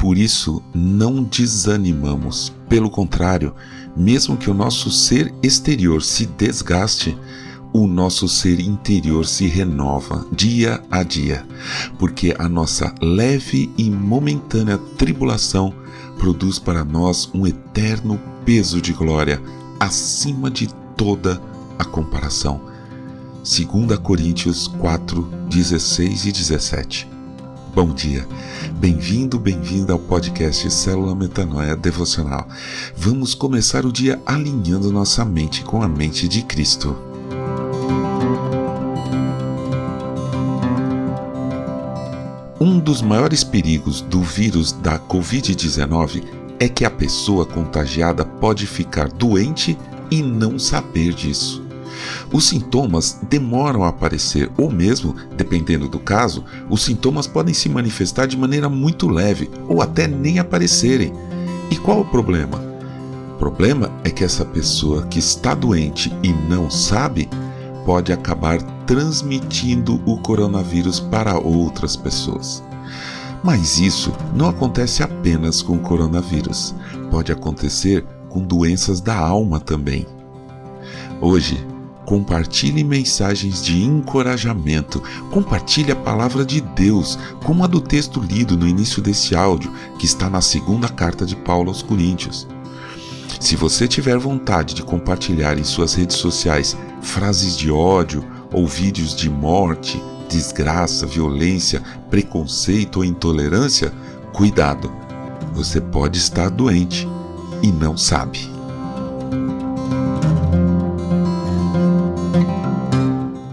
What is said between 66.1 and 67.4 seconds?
e não sabe